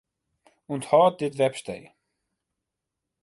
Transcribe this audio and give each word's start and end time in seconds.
Unthâld 0.71 1.15
dit 1.19 1.35
webstee. 1.39 1.85